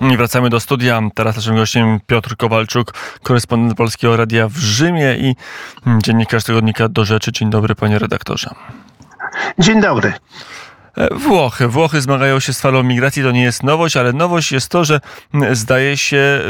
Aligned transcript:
I 0.00 0.16
wracamy 0.16 0.50
do 0.50 0.60
studia. 0.60 1.00
Teraz 1.14 1.36
naszym 1.36 1.56
gościem 1.56 2.00
Piotr 2.06 2.36
Kowalczuk, 2.36 2.94
korespondent 3.22 3.74
Polskiego 3.74 4.16
Radia 4.16 4.48
w 4.48 4.56
Rzymie 4.56 5.16
i 5.18 5.36
dziennikarz 6.02 6.44
tygodnika 6.44 6.88
Do 6.88 7.04
Rzeczy. 7.04 7.32
Dzień 7.32 7.50
dobry, 7.50 7.74
panie 7.74 7.98
redaktorze. 7.98 8.50
Dzień 9.58 9.80
dobry. 9.80 10.12
E, 10.96 11.14
Włochy. 11.14 11.68
Włochy 11.68 12.00
zmagają 12.00 12.40
się 12.40 12.52
z 12.52 12.60
falą 12.60 12.82
migracji, 12.82 13.22
to 13.22 13.30
nie 13.30 13.42
jest 13.42 13.62
nowość, 13.62 13.96
ale 13.96 14.12
nowość 14.12 14.52
jest 14.52 14.68
to, 14.68 14.84
że 14.84 15.00
zdaje 15.52 15.96
się, 15.96 16.16
e, 16.16 16.42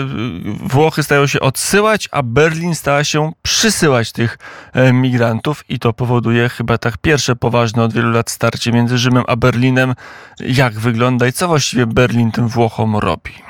Włochy 0.69 1.03
stają 1.03 1.27
się 1.27 1.41
odsyłać, 1.41 2.09
a 2.13 2.23
Berlin 2.23 2.75
stała 2.75 3.05
się 3.05 3.33
przysyłać 3.43 4.13
tych 4.13 4.39
e, 4.73 4.93
migrantów 4.93 5.65
i 5.69 5.79
to 5.79 5.93
powoduje 5.93 6.49
chyba 6.49 6.79
tak 6.79 6.99
pierwsze 6.99 7.37
poważne 7.37 7.83
od 7.83 7.93
wielu 7.93 8.11
lat 8.11 8.31
starcie 8.31 8.73
między 8.73 8.99
Rzymem 8.99 9.25
a 9.27 9.37
Berlinem. 9.37 9.95
Jak 10.41 10.73
wygląda 10.73 11.27
i 11.27 11.33
co 11.33 11.49
właściwie 11.49 11.87
Berlin 11.87 12.33
tym 12.33 12.49
Włochom 12.49 12.97
robi? 12.97 13.50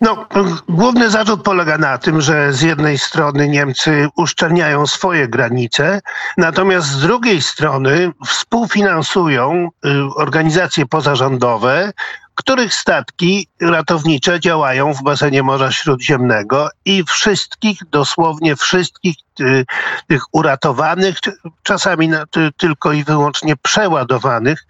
No, 0.00 0.26
główny 0.68 1.10
zarzut 1.10 1.42
polega 1.42 1.78
na 1.78 1.98
tym, 1.98 2.20
że 2.20 2.52
z 2.52 2.62
jednej 2.62 2.98
strony 2.98 3.48
Niemcy 3.48 4.08
uszczelniają 4.16 4.86
swoje 4.86 5.28
granice, 5.28 6.00
natomiast 6.36 6.86
z 6.88 7.00
drugiej 7.00 7.42
strony 7.42 8.12
współfinansują 8.26 9.68
y, 9.86 9.88
organizacje 10.16 10.86
pozarządowe, 10.86 11.92
których 12.34 12.74
statki 12.74 13.48
ratownicze 13.60 14.40
działają 14.40 14.94
w 14.94 15.02
basenie 15.02 15.42
Morza 15.42 15.72
Śródziemnego 15.72 16.68
i 16.84 17.04
wszystkich, 17.04 17.78
dosłownie 17.90 18.56
wszystkich 18.56 19.16
y, 19.40 19.64
tych 20.06 20.22
uratowanych, 20.32 21.16
czasami 21.62 22.10
tylko 22.56 22.92
i 22.92 23.04
wyłącznie 23.04 23.56
przeładowanych, 23.56 24.66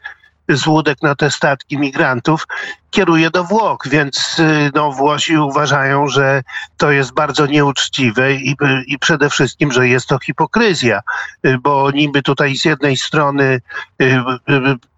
z 0.49 0.67
łódek 0.67 1.03
na 1.03 1.15
te 1.15 1.31
statki 1.31 1.79
migrantów 1.79 2.47
kieruje 2.91 3.31
do 3.31 3.45
Włoch, 3.45 3.89
więc 3.91 4.39
y, 4.39 4.71
no, 4.75 4.93
Włosi 4.93 5.37
uważają, 5.37 6.09
że 6.09 6.43
to 6.77 6.91
jest 6.91 7.15
bardzo 7.15 7.47
nieuczciwe 7.47 8.35
i, 8.35 8.57
i 8.87 8.99
przede 8.99 9.31
wszystkim, 9.31 9.73
że 9.73 9.89
jest 9.89 10.07
to 10.07 10.19
hipokryzja, 10.19 11.01
y, 11.47 11.59
bo 11.59 11.91
niby 11.91 12.23
tutaj 12.23 12.57
z 12.57 12.65
jednej 12.65 12.97
strony 12.97 13.61
y, 14.03 14.17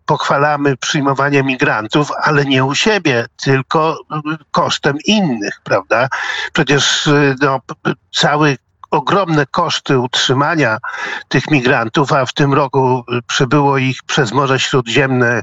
pochwalamy 0.07 0.77
przyjmowanie 0.77 1.43
migrantów, 1.43 2.09
ale 2.23 2.45
nie 2.45 2.65
u 2.65 2.75
siebie, 2.75 3.27
tylko 3.37 3.99
kosztem 4.51 4.97
innych, 5.07 5.61
prawda? 5.65 6.09
Przecież 6.53 7.09
no, 7.41 7.61
cały 8.15 8.57
ogromne 8.91 9.47
koszty 9.47 9.99
utrzymania 9.99 10.79
tych 11.29 11.51
migrantów, 11.51 12.13
a 12.13 12.27
w 12.27 12.33
tym 12.33 12.55
roku 12.55 13.05
przybyło 13.27 13.79
ich 13.79 14.03
przez 14.03 14.33
Morze 14.33 14.61
Śródziemne 14.61 15.43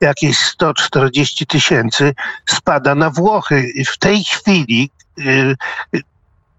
jakieś 0.00 0.38
140 0.38 1.46
tysięcy, 1.46 2.14
spada 2.46 2.94
na 2.94 3.10
Włochy. 3.10 3.72
W 3.86 3.98
tej 3.98 4.24
chwili 4.24 4.90
y, 5.18 5.56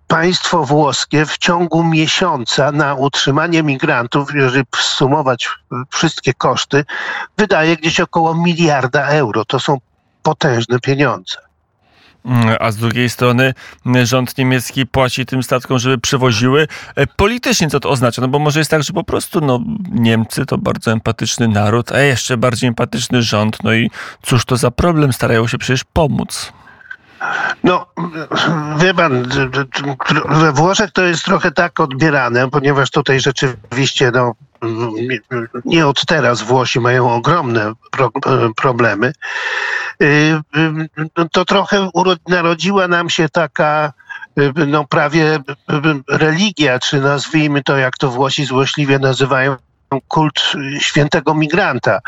państwo 0.07 0.63
włoskie 0.63 1.25
w 1.25 1.37
ciągu 1.37 1.83
miesiąca 1.83 2.71
na 2.71 2.95
utrzymanie 2.95 3.63
migrantów, 3.63 4.35
jeżeli 4.35 4.63
sumować 4.75 5.49
wszystkie 5.89 6.33
koszty, 6.33 6.85
wydaje 7.37 7.77
gdzieś 7.77 7.99
około 7.99 8.35
miliarda 8.35 9.07
euro. 9.07 9.45
To 9.45 9.59
są 9.59 9.77
potężne 10.23 10.79
pieniądze. 10.79 11.50
A 12.59 12.71
z 12.71 12.75
drugiej 12.75 13.09
strony 13.09 13.53
rząd 14.03 14.37
niemiecki 14.37 14.85
płaci 14.85 15.25
tym 15.25 15.43
statkom, 15.43 15.79
żeby 15.79 15.97
przywoziły. 15.97 16.67
E, 16.95 17.07
politycznie 17.07 17.69
co 17.69 17.79
to 17.79 17.89
oznacza? 17.89 18.21
No 18.21 18.27
bo 18.27 18.39
może 18.39 18.59
jest 18.59 18.71
tak, 18.71 18.83
że 18.83 18.93
po 18.93 19.03
prostu 19.03 19.41
no, 19.41 19.59
Niemcy 19.91 20.45
to 20.45 20.57
bardzo 20.57 20.91
empatyczny 20.91 21.47
naród, 21.47 21.91
a 21.91 21.99
jeszcze 21.99 22.37
bardziej 22.37 22.67
empatyczny 22.67 23.21
rząd. 23.21 23.63
No 23.63 23.73
i 23.73 23.89
cóż 24.21 24.45
to 24.45 24.57
za 24.57 24.71
problem? 24.71 25.13
Starają 25.13 25.47
się 25.47 25.57
przecież 25.57 25.83
pomóc. 25.83 26.53
No, 27.63 27.85
wie 28.77 28.93
pan, 28.93 29.29
we 30.29 30.51
Włoszech 30.51 30.91
to 30.91 31.01
jest 31.01 31.25
trochę 31.25 31.51
tak 31.51 31.79
odbierane, 31.79 32.49
ponieważ 32.49 32.91
tutaj 32.91 33.19
rzeczywiście 33.19 34.11
no, 34.13 34.33
nie 35.65 35.87
od 35.87 36.05
teraz 36.05 36.41
Włosi 36.41 36.79
mają 36.79 37.13
ogromne 37.13 37.73
pro, 37.91 38.11
problemy. 38.55 39.13
Y, 40.01 40.05
y, 41.15 41.29
to 41.31 41.45
trochę 41.45 41.89
narodziła 42.27 42.87
nam 42.87 43.09
się 43.09 43.29
taka 43.29 43.93
y, 44.39 44.53
no 44.67 44.85
prawie 44.87 45.39
religia, 46.09 46.79
czy 46.79 47.01
nazwijmy 47.01 47.63
to, 47.63 47.77
jak 47.77 47.97
to 47.97 48.11
Włosi 48.11 48.45
złośliwie 48.45 48.99
nazywają, 48.99 49.55
kult 50.07 50.53
świętego 50.79 51.33
migranta. 51.33 51.99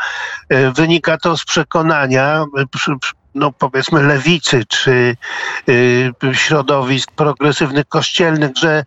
Wynika 0.74 1.18
to 1.18 1.36
z 1.36 1.44
przekonania, 1.44 2.44
no 3.34 3.52
powiedzmy 3.52 4.02
lewicy, 4.02 4.64
czy 4.68 5.16
środowisk 6.32 7.12
progresywnych 7.12 7.88
kościelnych, 7.88 8.50
że 8.56 8.84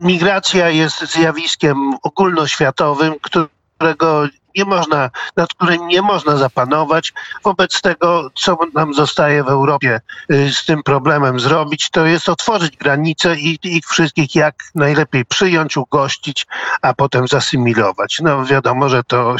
migracja 0.00 0.70
jest 0.70 1.12
zjawiskiem 1.12 1.76
ogólnoświatowym, 2.02 3.14
którego 3.22 4.28
nie 4.56 4.64
można, 4.64 5.10
nad 5.36 5.48
którym 5.48 5.88
nie 5.88 6.02
można 6.02 6.36
zapanować. 6.36 7.12
Wobec 7.44 7.80
tego, 7.80 8.30
co 8.34 8.58
nam 8.74 8.94
zostaje 8.94 9.44
w 9.44 9.48
Europie 9.48 10.00
y, 10.32 10.52
z 10.52 10.64
tym 10.64 10.82
problemem 10.82 11.40
zrobić, 11.40 11.90
to 11.90 12.06
jest 12.06 12.28
otworzyć 12.28 12.76
granice 12.76 13.36
i 13.36 13.58
ich 13.62 13.86
wszystkich 13.86 14.34
jak 14.34 14.54
najlepiej 14.74 15.24
przyjąć, 15.24 15.76
ugościć, 15.76 16.46
a 16.82 16.94
potem 16.94 17.28
zasymilować. 17.28 18.20
No 18.22 18.44
wiadomo, 18.44 18.88
że 18.88 19.04
to 19.04 19.36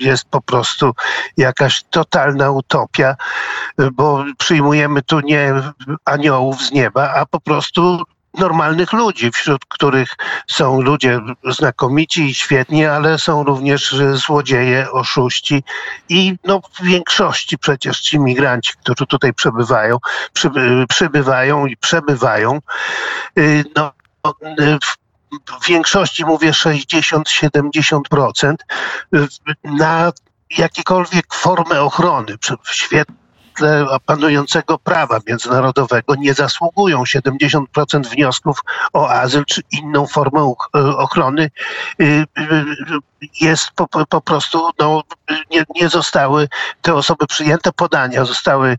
jest 0.00 0.24
po 0.30 0.40
prostu 0.40 0.92
jakaś 1.36 1.82
totalna 1.90 2.50
utopia, 2.50 3.16
bo 3.92 4.24
przyjmujemy 4.38 5.02
tu 5.02 5.20
nie 5.20 5.54
aniołów 6.04 6.62
z 6.62 6.72
nieba, 6.72 7.14
a 7.14 7.26
po 7.26 7.40
prostu 7.40 8.02
normalnych 8.38 8.92
ludzi, 8.92 9.30
wśród 9.30 9.64
których 9.68 10.16
są 10.46 10.80
ludzie 10.80 11.20
znakomici 11.50 12.22
i 12.22 12.34
świetni, 12.34 12.86
ale 12.86 13.18
są 13.18 13.44
również 13.44 13.94
złodzieje, 14.12 14.90
oszuści 14.90 15.64
i 16.08 16.36
no, 16.44 16.60
w 16.60 16.82
większości 16.82 17.58
przecież 17.58 18.00
ci 18.00 18.20
migranci, 18.20 18.72
którzy 18.82 19.06
tutaj 19.06 19.34
przebywają, 19.34 19.98
przybywają 20.88 21.66
i 21.66 21.76
przebywają, 21.76 22.58
y, 23.38 23.64
no, 23.76 23.92
w 24.82 25.05
większości 25.68 26.24
mówię 26.24 26.50
60-70% 26.50 28.54
na 29.64 30.12
jakiekolwiek 30.58 31.34
formę 31.34 31.82
ochrony 31.82 32.36
w 32.64 32.74
świetle 32.74 33.16
panującego 34.06 34.78
prawa 34.78 35.20
międzynarodowego 35.26 36.14
nie 36.14 36.34
zasługują. 36.34 37.02
70% 37.02 37.64
wniosków 38.10 38.60
o 38.92 39.10
azyl 39.10 39.44
czy 39.44 39.62
inną 39.70 40.06
formę 40.06 40.54
e, 40.76 40.96
ochrony 40.96 41.50
y, 42.00 42.04
y, 42.04 42.26
jest 43.40 43.70
po, 43.70 43.88
po 44.08 44.20
prostu, 44.20 44.70
no, 44.78 45.02
nie, 45.50 45.64
nie 45.74 45.88
zostały 45.88 46.48
te 46.82 46.94
osoby 46.94 47.26
przyjęte, 47.26 47.72
podania 47.72 48.24
zostały 48.24 48.78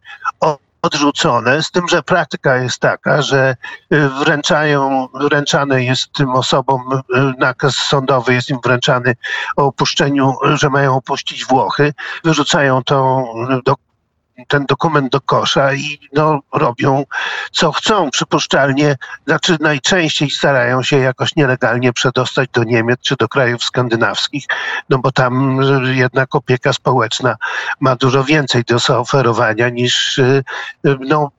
odrzucone, 0.87 1.63
z 1.63 1.71
tym, 1.71 1.87
że 1.87 2.03
praktyka 2.03 2.57
jest 2.57 2.79
taka, 2.79 3.21
że 3.21 3.55
y, 3.93 4.09
wręczają, 4.09 5.07
wręczany 5.13 5.83
jest 5.83 6.11
tym 6.11 6.29
osobom 6.29 7.01
nakaz 7.37 7.75
sądowy, 7.75 8.33
jest 8.33 8.49
im 8.49 8.57
wręczany 8.63 9.15
o 9.57 9.65
opuszczeniu, 9.65 10.33
że 10.43 10.69
mają 10.69 10.95
opuścić 10.95 11.45
Włochy, 11.45 11.93
wyrzucają 12.23 12.83
to 12.83 13.25
do 13.65 13.75
ten 14.47 14.65
dokument 14.65 15.11
do 15.11 15.21
kosza 15.21 15.73
i 15.73 15.99
no, 16.13 16.39
robią 16.53 17.03
co 17.51 17.71
chcą. 17.71 18.09
Przypuszczalnie, 18.11 18.95
znaczy 19.27 19.57
najczęściej 19.59 20.29
starają 20.29 20.83
się 20.83 20.97
jakoś 20.97 21.35
nielegalnie 21.35 21.93
przedostać 21.93 22.49
do 22.53 22.63
Niemiec 22.63 22.99
czy 23.01 23.15
do 23.15 23.27
krajów 23.27 23.63
skandynawskich, 23.63 24.45
no 24.89 24.99
bo 24.99 25.11
tam 25.11 25.61
jednak 25.83 26.35
opieka 26.35 26.73
społeczna 26.73 27.35
ma 27.79 27.95
dużo 27.95 28.23
więcej 28.23 28.63
do 28.63 28.79
zaoferowania 28.79 29.69
niż 29.69 30.17
y, 30.17 30.43
no, 30.83 31.31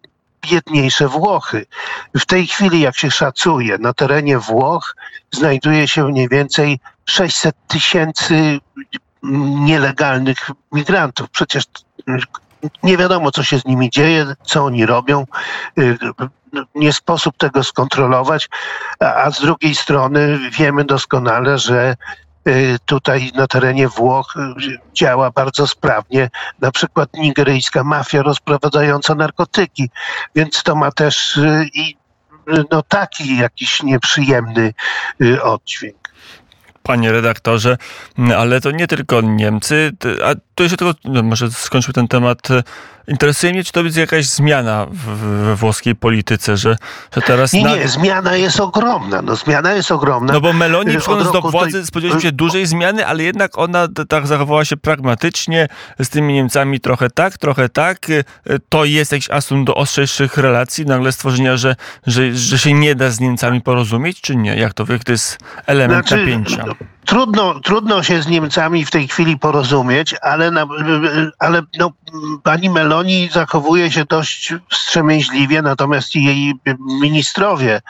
biedniejsze 0.50 1.09
Włochy. 1.09 1.67
W 2.15 2.27
tej 2.27 2.47
chwili, 2.47 2.81
jak 2.81 2.97
się 2.97 3.11
szacuje, 3.11 3.79
na 3.79 3.93
terenie 3.93 4.39
Włoch 4.39 4.97
znajduje 5.33 5.89
się 5.89 6.05
mniej 6.05 6.29
więcej 6.29 6.81
600 7.05 7.56
tysięcy 7.69 8.61
nielegalnych 9.23 10.50
migrantów. 10.73 11.31
Przecież 11.31 11.65
nie 12.83 12.97
wiadomo, 12.97 13.31
co 13.31 13.43
się 13.43 13.59
z 13.59 13.65
nimi 13.65 13.91
dzieje, 13.91 14.27
co 14.43 14.65
oni 14.65 14.87
robią. 14.87 15.27
Y, 15.79 15.99
nie 16.75 16.93
sposób 16.93 17.37
tego 17.37 17.65
skontrolować, 17.65 18.49
a 19.01 19.31
z 19.31 19.41
drugiej 19.41 19.75
strony 19.75 20.39
wiemy 20.59 20.85
doskonale, 20.85 21.59
że 21.59 21.97
y, 22.49 22.77
tutaj 22.85 23.31
na 23.35 23.47
terenie 23.47 23.89
Włoch 23.89 24.35
y, 24.37 24.79
działa 24.95 25.31
bardzo 25.31 25.67
sprawnie 25.67 26.31
na 26.61 26.71
przykład 26.71 27.15
nigeryjska 27.15 27.85
mafia 27.85 28.23
rozprowadzająca 28.23 29.15
narkotyki, 29.15 29.91
więc 30.35 30.63
to 30.63 30.77
ma 30.77 30.93
też 30.93 31.41
i 31.75 31.97
no, 32.71 32.83
taki 32.83 33.37
jakiś 33.37 33.83
nieprzyjemny 33.83 34.75
oddźwięk 35.43 36.09
panie 36.89 37.13
redaktorze, 37.13 37.77
ale 38.37 38.61
to 38.61 38.71
nie 38.71 38.87
tylko 38.87 39.21
Niemcy, 39.21 39.93
a 40.25 40.35
to 40.59 40.63
jeszcze 40.63 40.77
tylko, 40.77 40.95
no 41.05 41.23
może 41.23 41.51
skończmy 41.51 41.95
ten 41.95 42.09
temat. 42.09 42.49
Interesuje 43.09 43.53
mnie, 43.53 43.65
czy 43.65 43.73
to 43.73 43.83
jest 43.83 43.97
jakaś 43.97 44.27
zmiana 44.27 44.87
we 45.45 45.57
włoskiej 45.57 45.95
polityce, 45.95 46.57
że, 46.57 46.77
że 47.15 47.23
teraz... 47.23 47.53
Nie, 47.53 47.63
nie, 47.63 47.89
zmiana 47.89 48.37
jest 48.37 48.61
ogromna. 48.61 49.23
No, 49.23 49.37
zmiana 49.37 49.73
jest 49.73 49.93
ogromna. 49.93 50.33
No 50.33 50.41
bo 50.41 50.53
Meloni 50.53 50.99
przychodząc 50.99 51.33
do 51.33 51.41
władzy 51.41 51.87
spodziewaliśmy 51.87 52.29
się 52.31 52.33
dużej 52.33 52.67
zmiany, 52.67 53.07
ale 53.07 53.23
jednak 53.23 53.59
ona 53.59 53.89
tak 54.09 54.27
zachowała 54.27 54.65
się 54.65 54.77
pragmatycznie, 54.77 55.69
z 55.99 56.09
tymi 56.09 56.35
Niemcami 56.35 56.81
trochę 56.81 57.11
tak, 57.11 57.39
trochę 57.39 57.69
tak. 57.69 58.07
To 58.69 58.85
jest 58.85 59.13
jakiś 59.13 59.31
asum 59.31 59.65
do 59.65 59.75
ostrzejszych 59.75 60.37
relacji, 60.37 60.87
nagle 60.87 61.13
stworzenia, 61.13 61.57
że, 61.57 61.77
że, 62.07 62.35
że 62.35 62.59
się 62.59 62.73
nie 62.73 62.95
da 62.95 63.11
z 63.11 63.21
Niemcami 63.21 63.61
porozumieć, 63.61 64.21
czy 64.21 64.37
nie? 64.37 64.57
Jak 64.57 64.75
to, 64.75 64.85
jak 64.89 65.05
to 65.05 65.13
jest 65.13 65.39
element 65.67 66.09
znaczy, 66.09 66.25
napięcia? 66.25 66.65
Trudno, 67.09 67.61
trudno 67.61 68.03
się 68.03 68.23
z 68.23 68.27
Niemcami 68.27 68.85
w 68.85 68.91
tej 68.91 69.09
chwili 69.09 69.39
porozumieć, 69.39 70.15
ale, 70.23 70.51
na, 70.51 70.67
ale 71.39 71.63
no, 71.79 71.93
pani 72.43 72.71
Meloni 72.71 73.29
zachowuje 73.33 73.91
się 73.93 74.05
dość 74.05 74.55
wstrzemięźliwie, 74.71 75.63
natomiast 75.63 76.15
jej 76.15 76.55
ministrowie 77.01 77.81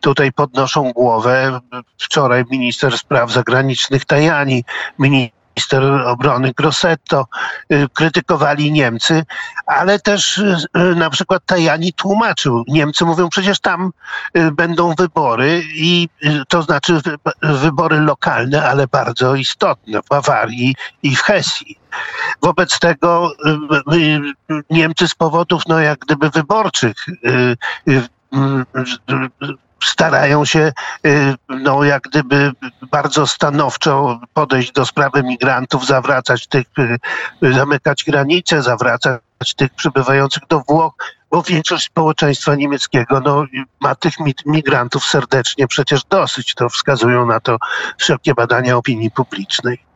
tutaj 0.00 0.32
podnoszą 0.32 0.92
głowę. 0.92 1.60
Wczoraj 1.98 2.44
minister 2.50 2.98
spraw 2.98 3.32
zagranicznych 3.32 4.04
Tajani, 4.04 4.64
minister 4.98 5.37
minister 5.58 5.82
obrony 6.06 6.52
Grossetto, 6.56 7.26
y, 7.72 7.86
krytykowali 7.94 8.72
Niemcy, 8.72 9.24
ale 9.66 9.98
też 9.98 10.38
y, 10.38 10.66
na 10.96 11.10
przykład 11.10 11.42
Tajani 11.46 11.92
tłumaczył. 11.92 12.64
Niemcy 12.68 13.04
mówią, 13.04 13.28
przecież 13.28 13.60
tam 13.60 13.90
y, 14.36 14.52
będą 14.52 14.94
wybory 14.94 15.62
i 15.74 16.08
to 16.48 16.62
znaczy 16.62 17.00
wybory 17.42 18.00
lokalne, 18.00 18.68
ale 18.68 18.86
bardzo 18.86 19.34
istotne 19.34 20.02
w 20.02 20.08
Bawarii 20.08 20.74
i 21.02 21.16
w 21.16 21.22
Hesji. 21.22 21.78
Wobec 22.42 22.78
tego 22.78 23.32
Niemcy 24.70 25.08
z 25.08 25.14
powodów, 25.14 25.62
no 25.68 25.80
jak 25.80 25.98
gdyby 25.98 26.30
wyborczych, 26.30 26.96
starają 29.84 30.44
się 30.44 30.72
y, 31.06 31.34
no, 31.48 31.84
jak 31.84 32.02
gdyby 32.02 32.52
bardzo 32.90 33.26
stanowczo 33.26 34.20
podejść 34.34 34.72
do 34.72 34.86
sprawy 34.86 35.22
migrantów, 35.22 35.86
zawracać 35.86 36.46
tych, 36.46 36.66
y, 37.42 37.52
zamykać 37.52 38.04
granice, 38.04 38.62
zawracać 38.62 39.20
tych 39.56 39.74
przybywających 39.74 40.42
do 40.48 40.60
Włoch, 40.68 40.94
bo 41.30 41.42
większość 41.42 41.86
społeczeństwa 41.86 42.54
niemieckiego 42.54 43.20
no, 43.20 43.44
ma 43.80 43.94
tych 43.94 44.14
migrantów 44.46 45.04
serdecznie 45.04 45.68
przecież 45.68 46.04
dosyć. 46.04 46.54
To 46.54 46.68
wskazują 46.68 47.26
na 47.26 47.40
to 47.40 47.56
wszelkie 47.98 48.34
badania 48.34 48.76
opinii 48.76 49.10
publicznej. 49.10 49.87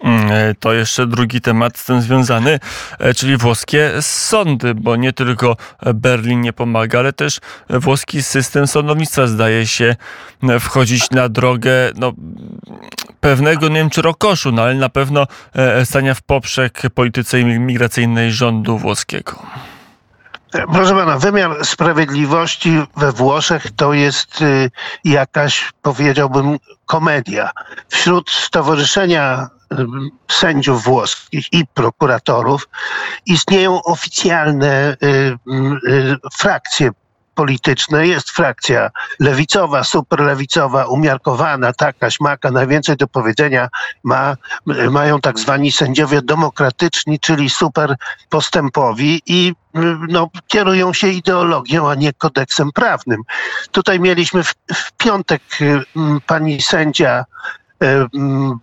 Mm, 0.00 0.32
e, 0.32 0.54
to 0.54 0.72
jeszcze 0.72 1.06
drugi 1.06 1.40
temat 1.40 1.78
z 1.78 1.84
tym 1.84 2.02
związany, 2.02 2.60
e, 2.98 3.14
czyli 3.14 3.36
włoskie 3.36 3.92
sądy, 4.00 4.74
bo 4.74 4.96
nie 4.96 5.12
tylko 5.12 5.56
Berlin 5.94 6.40
nie 6.40 6.52
pomaga, 6.52 6.98
ale 6.98 7.12
też 7.12 7.40
włoski 7.70 8.22
system 8.22 8.66
sądownictwa 8.66 9.26
zdaje 9.26 9.66
się 9.66 9.96
e, 10.42 10.60
wchodzić 10.60 11.10
na 11.10 11.28
drogę 11.28 11.70
no, 11.96 12.12
pewnego, 13.20 13.68
nie 13.68 13.74
wiem 13.74 13.90
czy 13.90 14.02
rokoszu, 14.02 14.52
no 14.52 14.62
ale 14.62 14.74
na 14.74 14.88
pewno 14.88 15.26
stania 15.84 16.14
w 16.14 16.22
poprzek 16.22 16.82
polityce 16.94 17.44
migracyjnej 17.44 18.32
rządu 18.32 18.78
włoskiego. 18.78 19.42
Proszę 20.72 20.94
pana, 20.94 21.18
wymiar 21.18 21.66
sprawiedliwości 21.66 22.82
we 22.96 23.12
Włoszech 23.12 23.66
to 23.76 23.92
jest 23.92 24.44
jakaś, 25.04 25.72
powiedziałbym, 25.82 26.58
komedia. 26.86 27.50
Wśród 27.88 28.30
Stowarzyszenia 28.30 29.48
sędziów 30.30 30.82
włoskich 30.84 31.52
i 31.52 31.66
prokuratorów 31.66 32.68
istnieją 33.26 33.82
oficjalne 33.82 34.96
y, 35.02 35.06
y, 35.86 36.16
frakcje 36.38 36.90
polityczne. 37.38 38.06
Jest 38.06 38.30
frakcja 38.30 38.90
lewicowa, 39.20 39.84
superlewicowa, 39.84 40.86
umiarkowana, 40.86 41.72
taka, 41.72 42.10
śmaka. 42.10 42.50
Najwięcej 42.50 42.96
do 42.96 43.06
powiedzenia 43.08 43.68
ma, 44.04 44.36
mają 44.90 45.20
tak 45.20 45.38
zwani 45.38 45.72
sędziowie 45.72 46.22
demokratyczni, 46.22 47.20
czyli 47.20 47.50
super 47.50 47.94
postępowi 48.28 49.22
i 49.26 49.54
no, 50.08 50.30
kierują 50.46 50.92
się 50.92 51.08
ideologią, 51.08 51.90
a 51.90 51.94
nie 51.94 52.12
kodeksem 52.12 52.72
prawnym. 52.72 53.22
Tutaj 53.70 54.00
mieliśmy 54.00 54.44
w, 54.44 54.54
w 54.74 54.92
piątek 54.92 55.42
pani 56.26 56.62
sędzia 56.62 57.24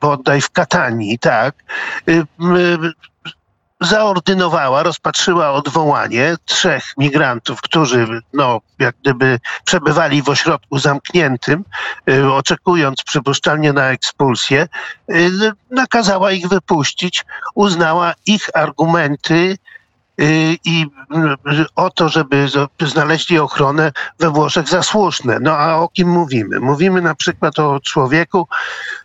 bodaj 0.01 0.41
w 0.41 0.49
Katanii, 0.49 1.19
tak, 1.19 1.55
zaordynowała, 3.81 4.83
rozpatrzyła 4.83 5.51
odwołanie 5.51 6.35
trzech 6.45 6.83
migrantów, 6.97 7.61
którzy 7.61 8.21
no, 8.33 8.61
jak 8.79 8.95
gdyby 9.01 9.39
przebywali 9.65 10.21
w 10.21 10.29
ośrodku 10.29 10.79
zamkniętym, 10.79 11.63
y, 12.09 12.33
oczekując 12.33 13.03
przypuszczalnie 13.03 13.73
na 13.73 13.89
ekspulsję, 13.89 14.67
nakazała 15.71 16.31
ich 16.31 16.47
wypuścić, 16.47 17.25
uznała 17.55 18.13
ich 18.25 18.49
argumenty 18.53 19.57
i 20.65 20.85
y, 21.47 21.65
o 21.75 21.89
to, 21.89 22.09
żeby 22.09 22.47
znaleźli 22.79 23.39
ochronę 23.39 23.91
we 24.19 24.29
Włoszech 24.29 24.69
za 24.69 24.83
słuszne. 24.83 25.37
No 25.41 25.51
a 25.51 25.75
o 25.75 25.89
kim 25.89 26.09
mówimy? 26.09 26.59
Mówimy 26.59 27.01
na 27.01 27.15
przykład 27.15 27.59
o 27.59 27.79
człowieku, 27.79 28.47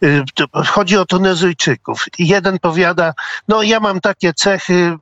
y, 0.05 0.25
chodzi 0.67 0.97
o 0.97 1.05
Tunezyjczyków. 1.05 2.05
Jeden 2.19 2.59
powiada, 2.59 3.15
no 3.49 3.63
ja 3.63 3.81
mam 3.81 4.01
takie 4.01 4.35
cechy 4.35 4.97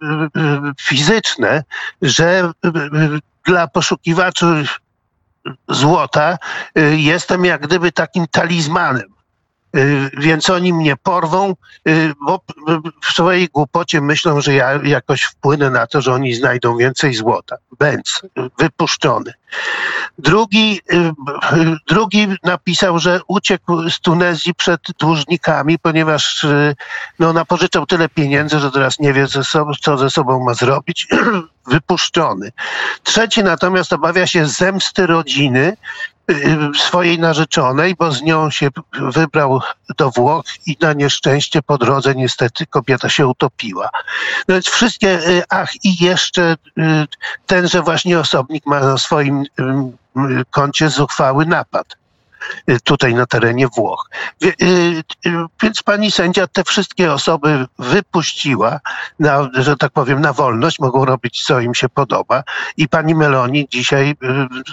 fizyczne, 0.81 1.65
że 2.03 2.53
dla 3.47 3.69
poszukiwaczy 3.69 4.65
złota 5.69 6.39
jestem 6.97 7.45
jak 7.45 7.63
gdyby 7.63 7.93
takim 7.93 8.27
talizmanem. 8.31 9.18
Y, 9.77 10.11
więc 10.19 10.51
oni 10.51 10.73
mnie 10.73 10.97
porwą, 10.97 11.55
y, 11.89 12.13
bo 12.27 12.41
w 13.03 13.13
swojej 13.13 13.49
głupocie 13.49 14.01
myślą, 14.01 14.41
że 14.41 14.55
ja 14.55 14.73
jakoś 14.85 15.23
wpłynę 15.23 15.71
na 15.71 15.87
to, 15.87 16.01
że 16.01 16.13
oni 16.13 16.35
znajdą 16.35 16.77
więcej 16.77 17.15
złota. 17.15 17.57
Bęc 17.79 18.23
wypuszczony. 18.59 19.33
Drugi, 20.19 20.81
y, 20.93 21.13
drugi 21.89 22.29
napisał, 22.43 22.99
że 22.99 23.21
uciekł 23.27 23.91
z 23.91 24.01
Tunezji 24.01 24.55
przed 24.55 24.81
dłużnikami, 24.99 25.79
ponieważ 25.79 26.47
no, 27.19 27.33
napożyczał 27.33 27.87
tyle 27.87 28.09
pieniędzy, 28.09 28.59
że 28.59 28.71
teraz 28.71 28.99
nie 28.99 29.13
wie, 29.13 29.27
ze 29.27 29.45
sobą, 29.45 29.73
co 29.81 29.99
ze 29.99 30.11
sobą 30.11 30.45
ma 30.45 30.55
zrobić. 30.55 31.09
Wypuszczony. 31.67 32.53
Trzeci 33.03 33.45
natomiast 33.45 33.93
obawia 33.93 34.27
się 34.27 34.47
zemsty 34.47 35.07
rodziny, 35.07 35.77
swojej 36.79 37.19
narzeczonej, 37.19 37.95
bo 37.95 38.13
z 38.13 38.23
nią 38.23 38.51
się 38.51 38.69
wybrał 38.93 39.61
do 39.97 40.11
Włoch 40.11 40.45
i 40.67 40.77
na 40.81 40.93
nieszczęście 40.93 41.63
po 41.63 41.79
drodze 41.79 42.15
niestety 42.15 42.67
kobieta 42.67 43.09
się 43.09 43.27
utopiła. 43.27 43.89
No 44.49 44.55
więc 44.55 44.69
wszystkie, 44.69 45.29
y, 45.29 45.43
ach 45.49 45.85
i 45.85 46.05
jeszcze 46.05 46.57
y, 46.79 46.83
tenże 47.47 47.83
właśnie 47.83 48.19
osobnik 48.19 48.67
ma 48.67 48.81
na 48.81 48.99
swoim 48.99 49.45
koncie 50.51 50.89
zuchwały 50.89 51.47
napad. 51.47 51.98
Y, 52.71 52.81
tutaj 52.81 53.15
na 53.15 53.27
terenie 53.27 53.69
Włoch. 53.77 54.11
Y, 54.45 54.55
y, 54.63 55.03
więc 55.63 55.83
pani 55.83 56.11
sędzia 56.11 56.47
te 56.47 56.65
wszystkie 56.65 57.13
osoby 57.13 57.67
wypuściła, 57.79 58.81
na, 59.19 59.51
że 59.55 59.77
tak 59.77 59.93
powiem, 59.93 60.21
na 60.21 60.33
wolność, 60.33 60.79
mogą 60.79 61.05
robić 61.05 61.45
co 61.45 61.61
im 61.61 61.75
się 61.75 61.89
podoba. 61.89 62.43
I 62.77 62.89
pani 62.89 63.15
Meloni 63.15 63.69
dzisiaj 63.71 64.17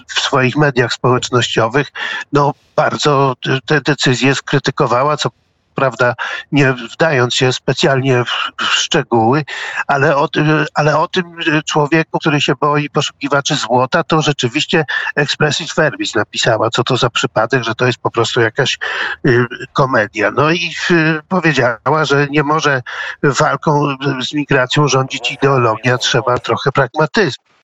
w 0.07 0.19
swoich 0.19 0.55
mediach 0.55 0.93
społecznościowych 0.93 1.91
no, 2.33 2.53
bardzo 2.75 3.33
te 3.65 3.81
decyzje 3.81 4.35
skrytykowała, 4.35 5.17
co 5.17 5.29
prawda 5.75 6.15
nie 6.51 6.73
wdając 6.73 7.35
się 7.35 7.53
specjalnie 7.53 8.23
w, 8.25 8.63
szczegóły, 8.63 9.43
ale 9.87 10.17
o, 10.17 10.29
ale 10.73 10.97
o 10.97 11.07
tym 11.07 11.37
człowieku, 11.65 12.19
który 12.19 12.41
się 12.41 12.53
boi 12.61 12.89
poszukiwaczy 12.89 13.55
złota, 13.55 14.03
to 14.03 14.21
rzeczywiście 14.21 14.85
Expressis 15.15 15.75
Verbis 15.75 16.15
napisała, 16.15 16.69
co 16.69 16.83
to 16.83 16.97
za 16.97 17.09
przypadek, 17.09 17.63
że 17.63 17.75
to 17.75 17.85
jest 17.85 17.99
po 17.99 18.11
prostu 18.11 18.41
jakaś 18.41 18.79
y, 19.25 19.45
komedia. 19.73 20.31
No 20.31 20.51
i 20.51 20.75
y, 20.91 21.21
powiedziała, 21.27 22.05
że 22.05 22.27
nie 22.29 22.43
może 22.43 22.81
walką 23.23 23.95
z 24.21 24.33
migracją 24.33 24.87
rządzić 24.87 25.31
ideologia, 25.31 25.97
trzeba 25.97 26.37
trochę 26.37 26.71
pragmatyzmu 26.71 27.54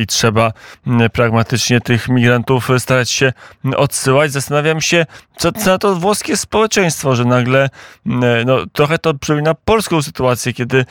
i 0.00 0.06
trzeba 0.06 0.52
mm, 0.86 1.10
pragmatycznie 1.10 1.80
tych 1.80 2.08
migrantów 2.08 2.68
starać 2.78 3.10
się 3.10 3.32
odsyłać. 3.76 4.32
Zastanawiam 4.32 4.80
się, 4.80 5.06
co, 5.36 5.52
co 5.52 5.70
na 5.70 5.78
to 5.78 5.94
włoskie 5.94 6.36
społeczeństwo, 6.36 7.16
że 7.16 7.24
nagle 7.24 7.70
mm, 8.06 8.46
no, 8.46 8.56
trochę 8.72 8.98
to 8.98 9.14
przypomina 9.14 9.54
polską 9.54 10.02
sytuację, 10.02 10.52
kiedy 10.52 10.84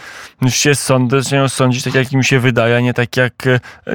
się 0.49 0.75
sądy 0.75 1.21
zaczynają 1.21 1.49
sądzić 1.49 1.83
tak, 1.83 1.93
jak 1.93 2.11
im 2.11 2.23
się 2.23 2.39
wydaje, 2.39 2.77
a 2.77 2.79
nie 2.79 2.93
tak, 2.93 3.17
jak, 3.17 3.33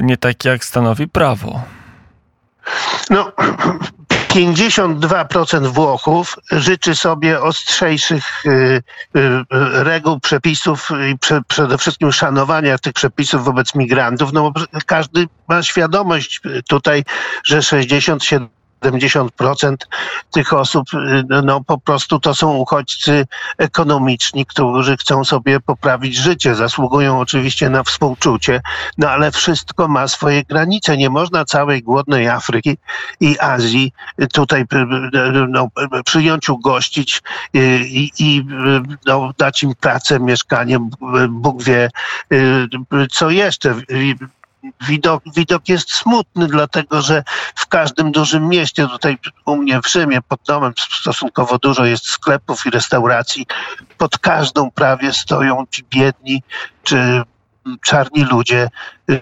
nie 0.01 0.17
tak, 0.17 0.45
jak 0.45 0.65
stanowi 0.65 1.07
prawo. 1.07 1.61
No, 3.09 3.31
52% 4.35 5.67
Włochów 5.67 6.35
życzy 6.51 6.95
sobie 6.95 7.41
ostrzejszych 7.41 8.45
y, 8.45 8.49
y, 8.49 8.83
reguł, 9.83 10.19
przepisów 10.19 10.89
i 11.11 11.17
prze, 11.17 11.41
przede 11.47 11.77
wszystkim 11.77 12.11
szanowania 12.11 12.77
tych 12.77 12.93
przepisów 12.93 13.45
wobec 13.45 13.75
migrantów, 13.75 14.33
no 14.33 14.51
każdy 14.85 15.27
ma 15.47 15.63
świadomość 15.63 16.41
tutaj, 16.67 17.03
że 17.45 17.63
67 17.63 18.49
70% 18.85 19.75
tych 20.31 20.53
osób, 20.53 20.87
no, 21.29 21.41
no 21.41 21.63
po 21.63 21.77
prostu 21.77 22.19
to 22.19 22.35
są 22.35 22.55
uchodźcy 22.55 23.27
ekonomiczni, 23.57 24.45
którzy 24.45 24.97
chcą 24.97 25.23
sobie 25.23 25.59
poprawić 25.59 26.15
życie. 26.15 26.55
Zasługują 26.55 27.19
oczywiście 27.19 27.69
na 27.69 27.83
współczucie, 27.83 28.61
no 28.97 29.09
ale 29.09 29.31
wszystko 29.31 29.87
ma 29.87 30.07
swoje 30.07 30.43
granice. 30.43 30.97
Nie 30.97 31.09
można 31.09 31.45
całej 31.45 31.83
głodnej 31.83 32.27
Afryki 32.27 32.77
i 33.19 33.39
Azji 33.39 33.91
tutaj 34.33 34.65
no, 35.49 35.67
przyjąć, 36.05 36.49
ugościć 36.49 37.21
i, 37.53 38.11
i 38.19 38.45
no, 39.05 39.31
dać 39.37 39.63
im 39.63 39.75
pracę, 39.79 40.19
mieszkanie, 40.19 40.79
Bóg 41.29 41.63
wie 41.63 41.89
co 43.11 43.29
jeszcze 43.29 43.75
widok, 44.87 45.23
widok 45.35 45.69
jest 45.69 45.91
smutny, 45.91 46.47
dlatego 46.47 47.01
że 47.01 47.23
w 47.55 47.67
każdym 47.67 48.11
dużym 48.11 48.49
mieście, 48.49 48.87
tutaj 48.87 49.17
u 49.45 49.55
mnie 49.55 49.81
w 49.81 49.91
Rzymie 49.91 50.21
pod 50.21 50.39
domem 50.47 50.73
stosunkowo 50.77 51.57
dużo 51.57 51.85
jest 51.85 52.07
sklepów 52.07 52.65
i 52.65 52.69
restauracji, 52.69 53.47
pod 53.97 54.17
każdą 54.17 54.71
prawie 54.71 55.13
stoją 55.13 55.65
ci 55.71 55.83
biedni 55.89 56.43
czy 56.83 57.23
czarni 57.85 58.23
ludzie 58.23 58.69
y, 59.09 59.21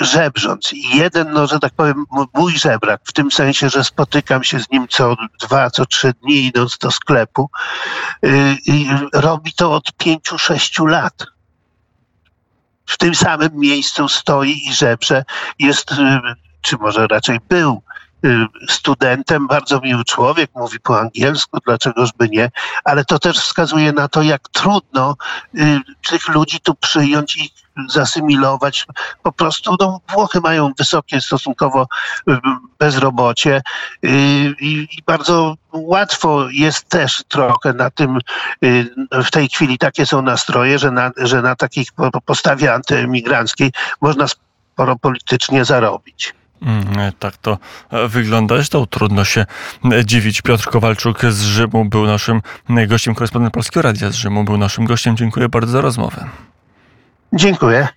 żebrząc. 0.00 0.72
I 0.72 0.96
jeden, 0.96 1.32
no, 1.32 1.46
że 1.46 1.58
tak 1.58 1.72
powiem, 1.72 2.04
mój 2.34 2.58
żebrak, 2.58 3.00
w 3.04 3.12
tym 3.12 3.30
sensie, 3.30 3.68
że 3.68 3.84
spotykam 3.84 4.44
się 4.44 4.60
z 4.60 4.70
nim 4.70 4.88
co 4.88 5.16
dwa, 5.40 5.70
co 5.70 5.86
trzy 5.86 6.12
dni 6.22 6.44
idąc 6.46 6.78
do 6.78 6.90
sklepu, 6.90 7.50
y, 8.24 8.56
i 8.66 8.88
robi 9.12 9.52
to 9.52 9.72
od 9.72 9.92
pięciu, 9.92 10.38
sześciu 10.38 10.86
lat 10.86 11.26
w 12.90 12.98
tym 12.98 13.14
samym 13.14 13.50
miejscu 13.54 14.08
stoi 14.08 14.68
i 14.68 14.74
żebrze. 14.74 15.24
Jest, 15.58 15.92
y, 15.92 15.96
czy 16.60 16.76
może 16.76 17.06
raczej 17.06 17.38
był 17.48 17.82
studentem, 18.68 19.46
bardzo 19.46 19.80
miły 19.80 20.04
człowiek, 20.04 20.50
mówi 20.54 20.80
po 20.80 21.00
angielsku, 21.00 21.58
dlaczegoż 21.66 22.12
by 22.12 22.28
nie, 22.28 22.50
ale 22.84 23.04
to 23.04 23.18
też 23.18 23.38
wskazuje 23.38 23.92
na 23.92 24.08
to, 24.08 24.22
jak 24.22 24.48
trudno 24.48 25.16
y, 25.54 25.80
tych 26.10 26.28
ludzi 26.28 26.60
tu 26.60 26.74
przyjąć 26.74 27.36
i 27.36 27.50
zasymilować. 27.88 28.86
Po 29.22 29.32
prostu 29.32 29.76
no, 29.80 30.00
Włochy 30.08 30.40
mają 30.40 30.72
wysokie 30.78 31.20
stosunkowo 31.20 31.86
y, 32.28 32.36
bezrobocie 32.78 33.62
y, 34.04 34.08
i, 34.60 34.88
bardzo 35.06 35.54
łatwo 35.72 36.48
jest 36.50 36.88
też 36.88 37.24
trochę 37.28 37.72
na 37.72 37.90
tym, 37.90 38.18
y, 38.64 38.90
w 39.24 39.30
tej 39.30 39.48
chwili 39.48 39.78
takie 39.78 40.06
są 40.06 40.22
nastroje, 40.22 40.78
że 40.78 40.90
na, 40.90 41.10
że 41.16 41.42
na 41.42 41.56
takich 41.56 41.88
postawie 42.24 42.74
antyemigranckiej 42.74 43.72
można 44.00 44.26
sporo 44.28 44.96
politycznie 44.96 45.64
zarobić. 45.64 46.39
Mm, 46.62 47.12
tak 47.18 47.36
to 47.36 47.58
e, 47.90 48.08
wygląda. 48.08 48.54
Zresztą 48.54 48.86
trudno 48.86 49.24
się 49.24 49.46
e, 49.92 50.04
dziwić. 50.04 50.42
Piotr 50.42 50.64
Kowalczuk 50.70 51.22
z 51.24 51.42
Rzymu 51.42 51.84
był 51.84 52.06
naszym 52.06 52.42
e, 52.70 52.86
gościem, 52.86 53.14
korespondent 53.14 53.54
Polskiego 53.54 53.82
Radia 53.82 54.10
z 54.10 54.14
Rzymu 54.14 54.44
był 54.44 54.56
naszym 54.56 54.84
gościem. 54.84 55.16
Dziękuję 55.16 55.48
bardzo 55.48 55.72
za 55.72 55.80
rozmowę. 55.80 56.26
Dziękuję. 57.32 57.88